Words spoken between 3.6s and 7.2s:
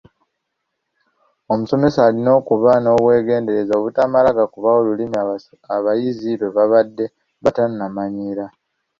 obutamala gakubawo lulimi abayizi lwe babadde